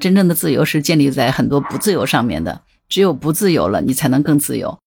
[0.00, 4.78] 真正的自由是建立在很多不自由上面的，只有不自由了，你才能更自由。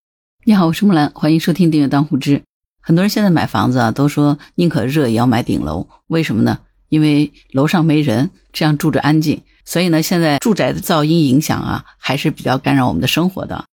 [0.45, 2.43] 你好，我是木兰，欢迎收听订阅当户知。
[2.79, 6.59] 很多人现在买房子啊，都说宁可热也要买顶楼，为什么呢？
[6.89, 9.41] 因为楼上没人，这样住着安静。
[9.65, 13.65] 所以呢，现在住宅的噪音影响啊，还是比较干扰我们的生活的。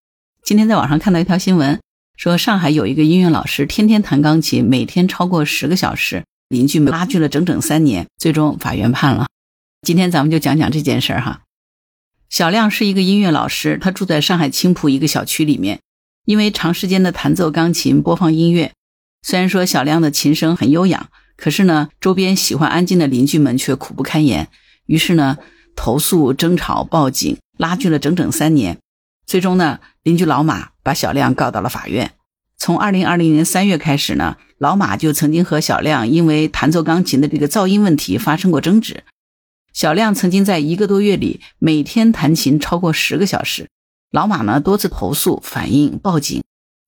[0.43, 1.79] 今天在网上看到一条新闻，
[2.17, 9.27] 说上海有一个音乐老师天天弹钢琴，每天超过十个小时，邻居们拉锯了整整三年，最终法院判了。
[9.83, 11.43] 今天咱们就讲讲这件事儿哈。
[12.29, 15.81] 小亮是一个音乐老师，他住在上海青浦一个小区里面。
[16.25, 18.73] 因为长时间的弹奏钢琴、播放音乐，
[19.23, 24.49] 虽然说小亮的琴声很悠扬，可是呢，周边喜欢安静的邻居们却苦不堪言。
[24.87, 25.39] 于是呢，
[25.77, 28.79] 投诉、争吵、报警，拉锯了整整三年。
[29.25, 32.11] 最终呢，邻居老马把小亮告到了法院。
[32.59, 39.05] 从二零二零年三月开始呢，老马就曾经和小亮因为弹奏钢琴的这个噪音问题发生过争执。
[39.77, 43.69] 小亮曾经在一个多月里每天弹琴超过十个小时，
[44.11, 46.43] 老马呢多次投诉、反映、报警，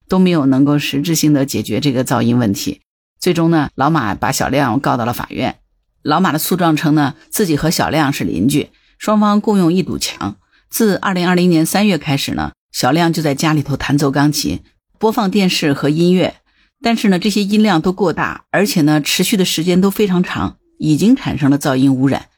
[0.08, 2.80] 都没有能够实质性的解决这个噪音问题。
[3.20, 5.56] 最终呢，老马把小亮告到了法院。
[6.00, 10.38] 老马的诉状称呢，自己和小亮是邻居，双方共用一堵墙。
[10.70, 14.60] 自二零二零年三月开始呢，小亮就在家里头弹奏钢琴、
[14.98, 16.36] 播放电视和音乐，
[16.80, 22.28] 但是呢，这些音量都过大，而且呢，持续的时间都非常长，已经产生了噪音污染。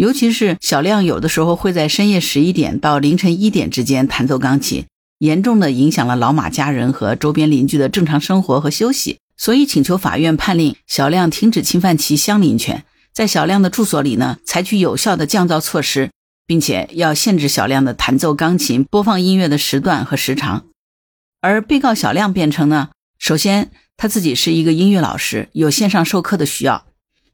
[0.00, 4.86] 尤其是小亮有的时候会在深夜十一点到凌晨一点之间弹奏钢琴，
[5.18, 16.10] 严重的影响了老马家人和周边邻居的正常生活和休息，所以请求法院判令小亮停止侵犯其相邻权，在小亮的住所里呢采取有效的降噪措施，
[16.46, 20.64] 并且要限制小亮的弹奏钢琴、播放音乐的时段和时长。
[21.42, 26.86] 而被告小亮辩称呢，首先他自己是一个音乐老师，有线上授课的需要。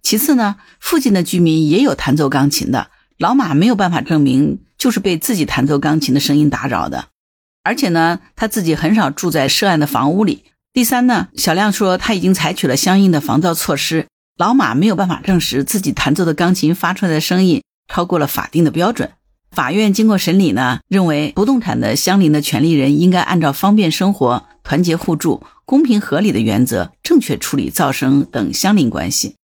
[0.06, 7.06] 其次呢，附近的居民也有弹奏钢琴的，老马没有办法证明就是被自己弹奏钢琴的声音打扰的，
[7.64, 10.44] 而且呢，他自己很少住在涉案的房屋里。
[10.72, 14.06] 第三呢，小亮说他已经采取了相应的防噪措施，
[14.36, 19.11] 老马没有办法证实自己弹奏的钢琴发出来的声音超过了法定的标准。
[19.50, 29.34] 法院经过审理呢，认为不动产的相邻的权利人应该按照方便生活、团结互助、公平合理的原则，正确处理噪声等相邻关系。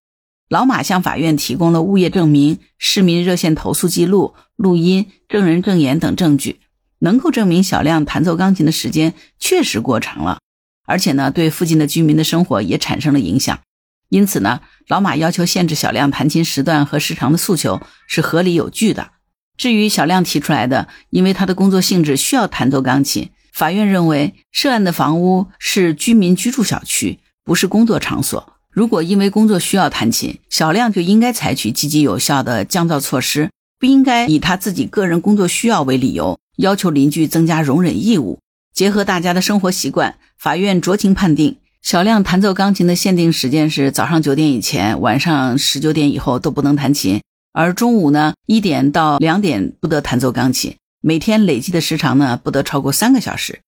[0.53, 6.59] 老马向法院提供了物业证明、市民热线投诉记录、录音、证人证言等证据，
[6.99, 10.37] 能够证明小亮弹奏钢琴的时间确实过长了，
[10.85, 13.61] 而且呢，对附近的居民的生活也产生了影响。
[14.09, 19.09] 因此呢，老马要求限制小亮弹琴时段和时长的诉求是合理有据的。
[19.57, 28.52] 至于小亮提出来的，因为他的工作性质需要弹奏钢琴，法院认为涉案的房屋是居民居住小区，不是工作场所。
[28.73, 38.39] 如果因为工作需要弹琴，小亮就应该采取积极有效的降噪措施，不应该以他自己个人工作需要为理由要求邻居增加容忍义务。
[38.73, 53.59] 结合大家的生活习惯，法院酌情判定，小亮弹奏钢琴的限定时间是早上九点以前，晚上十九点以后都不能弹琴，而中午呢一点到两点不得弹奏钢琴，每天累计的时长呢不得超过三个小时，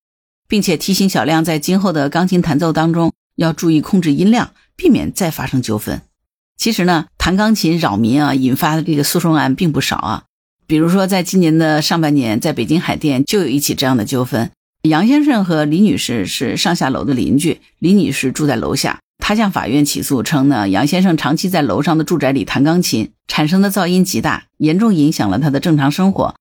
[0.48, 4.50] 并且提醒小亮在今后的钢琴弹奏当中要注意控制音量。
[4.76, 6.02] 避免再发生纠纷。
[6.58, 10.24] 其实呢，弹钢琴扰民啊，引发的这个诉讼案并不少啊。
[10.68, 14.52] 比如说，在今年的上半年，在北京海淀就有一起这样的纠纷。
[14.84, 19.00] 杨先生和李女士是上下楼的邻居，李女士住在楼下。
[19.18, 26.36] 她向法院起诉称呢，杨先生长期在楼上的住宅里弹钢琴，产生的噪音极大，严重影响了他的正常生活。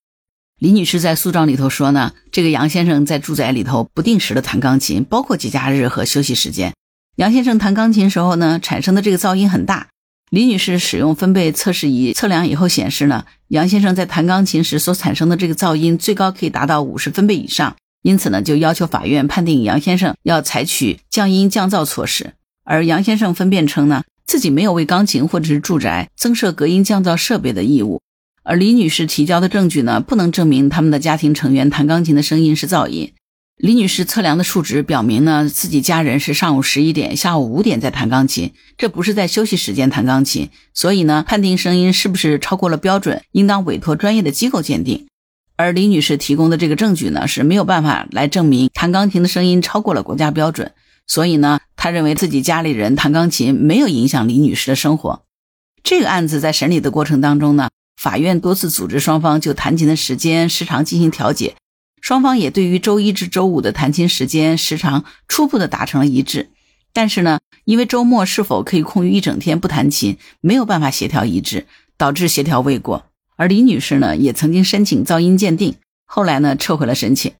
[0.58, 6.72] 李女士在诉状里头说呢，这个杨先生在住宅里头不定时的弹钢琴，包括节假日和休息时间。
[7.16, 9.86] 杨先生弹钢琴时候呢，产生的这个噪音很大。
[10.30, 22.32] 李女士使用分贝测试仪测量以后显示呢，杨先生在弹钢琴时所产生的这个噪音最高可以达到五十分贝以上，因此呢，就要求法院判定杨先生要采取降音降噪措施。
[22.64, 28.00] 而杨先生分辨称呢，自己没有为钢琴或者是住宅增设隔音降噪设备的义务。
[28.42, 33.12] 而李女士提交的证据呢，不能证明他们的家庭成员弹钢琴的声音是噪音。
[33.56, 45.06] 李女士测量的数值表明呢，自己家人是上午十一点、下午五点在弹钢琴，这不是在休息时间弹钢琴，所以呢，判定声音是不是超过了标准，应当委托专业的机构鉴定。
[45.56, 50.72] 而李女士提供的这个证据呢，是没有办法来证明弹钢琴的声音超过了国家标准，
[51.06, 55.22] 所以呢，她认为自己家里人弹钢琴没有影响李女士的生活。
[55.84, 61.54] 这个案子在审理的过程当中呢，法院多次组织双方就弹琴的时间、时长进行调解。
[62.04, 66.50] 双方也对于周一至周五的弹琴时间时长初步的达成了一致，
[66.92, 71.66] 但是呢，因为周末是否可以空余一整天不弹琴，没有办法协调一致，
[71.96, 73.06] 导致协调未果。
[73.36, 77.32] 而李女士呢，也曾经申请噪音鉴定，后来呢撤回了申请。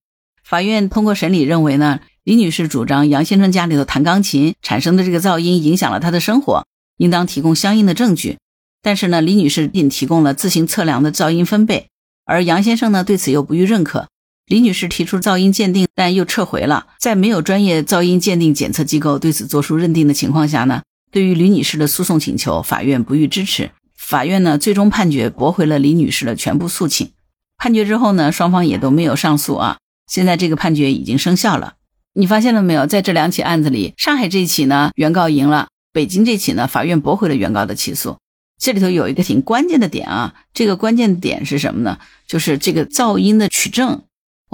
[0.42, 6.66] 法院通过审理认为呢，李女士主张杨先生家里头弹钢琴产生的这个噪音影响了她的生活，
[6.96, 8.38] 应当提供相应的证据。
[8.80, 11.88] 但是呢，李女士仅提供了自行测量的噪音分贝，
[12.24, 14.08] 而杨先生呢对此又不予认可。
[14.46, 16.88] 李女士提出噪音鉴定，但又撤回了。
[16.98, 23.70] 在没有专业噪音鉴定检测机构对此作出认定的情况下呢，对于李女士的诉讼请求，法院不予支持。
[23.96, 27.10] 法院呢最终判决驳回了李女士的全部诉请。
[27.56, 29.78] 判决之后呢，双方也都没有上诉啊。
[30.06, 31.76] 现在这个判决已经生效了。
[32.12, 32.86] 你发现了没有？
[32.86, 38.18] 在这两起案子里，上海这起呢原告赢了，北京这起呢法院驳回了原告的起诉。
[38.60, 41.98] 这里头有一个挺关键的点啊，这个关键点是什么呢？
[42.26, 44.02] 就是这个噪音的取证。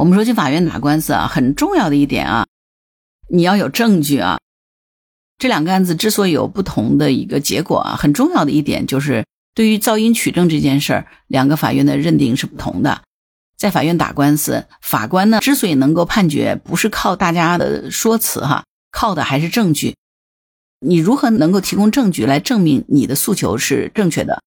[0.01, 2.47] 我们说去法院打官司啊，很重要的一点啊，
[3.29, 4.39] 你要有证据啊。
[5.37, 13.03] 这两个案子之所以有不同的一个结果啊，很重要的一点就是对于噪音取证这件事儿，两个法院的认定是不同的。
[13.59, 19.97] 在法院打官司，法官呢之所以能够判决，不是靠大家的说辞哈，靠的还是证据。
[20.81, 24.43] 你如何能够提供证据来证明你的诉求是正确的？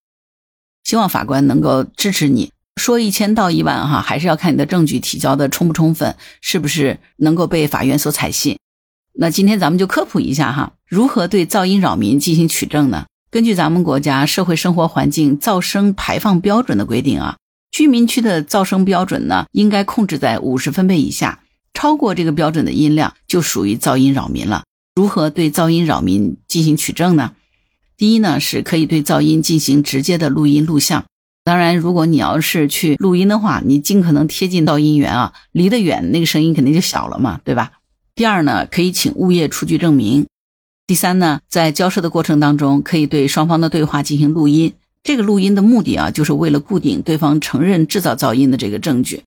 [0.83, 2.51] 希望法官能够支持你。
[2.75, 8.57] 说一千道一万哈，还是要看你的证据提交的充不充分，是不是能够被法院所采信。
[9.13, 13.05] 那今天咱们就科普一下哈，如何对噪音扰民进行取证呢？
[13.29, 17.37] 根据咱们国家社会生活环境噪声排放标准的规定啊，
[17.71, 21.39] 居民区的噪声标准呢，应该控制在五十分贝以下，
[21.73, 24.63] 超过这个标准的音量就属于噪音扰民了。
[24.95, 27.33] 如何对噪音扰民进行取证呢？
[27.95, 31.05] 第一呢，是可以对噪音进行直接的录音录像。
[31.45, 37.73] 当然，如果你要是去录音的话，你尽可能贴近噪音源啊，离得远，那个声音肯定就小了嘛，对吧？
[38.15, 40.25] 第二呢，可以请物业出具证明。
[40.87, 44.73] 第三呢，在交涉的过程当中，可以对双方的对话进行录音。
[45.03, 49.23] 这个录音的目的啊，就是为了固定对方承认制造噪音的这个证据。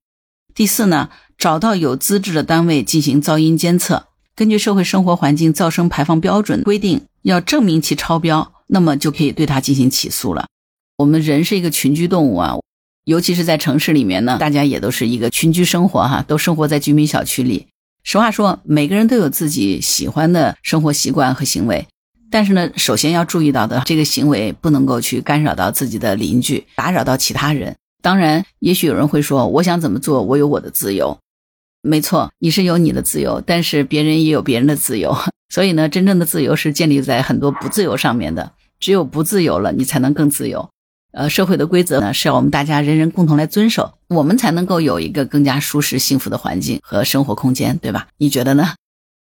[0.54, 10.46] 第四呢，找到有资质的单位进行噪音监测，根据社会生活环境噪声排放标准规定，要证明其超标，那么就可以对他进行起诉了。
[10.96, 12.56] 我们人是一个群居动物啊，
[13.04, 17.66] 尤其是在城市里面呢，大家也都是一个群居生活哈，都生活在居民小区里。
[18.02, 21.87] 实话说，每个人都有自己喜欢的生活习惯和行为，
[22.31, 27.76] 但是呢，首先要注意到的这个行为不能够去干扰到自己的邻居，打扰到其他人。
[28.00, 31.19] 当然，也许有人会说，我想怎么做，我有我的自由。
[31.82, 35.14] 没错，你是有你的自由，但是别人也有别人的自由。
[35.52, 38.52] 所以呢，真正的自由是建立在很多不自由上面的。
[38.81, 40.69] 只有不自由了，你才能更自由。
[41.16, 48.08] 呃，社会的规则呢，是要我们大家人人共同来遵守，我们才能够有一个更加舒适、幸福的环境和生活空间，对吧？
[48.18, 48.74] 你觉得呢？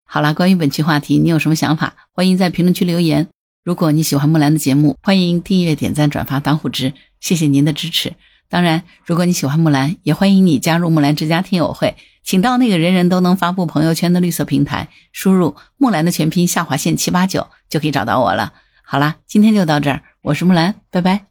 [0.06, 1.94] 好了，关于本期话题，你有什么想法？
[2.12, 3.26] 欢迎在评论区留言。
[3.64, 8.12] 如果你喜欢木兰的节目，欢迎订阅、点赞、转发、当护知，谢谢您的支持。
[8.48, 18.52] 当然，如果你喜欢木兰，也欢迎你加入木兰之家听友会，请到那个人人都能发布朋友圈的绿色平台，输入木兰的全拼下划线七八九，就可以找到我了。
[18.84, 21.29] 好啦，今天就到这儿，我是木兰，拜拜。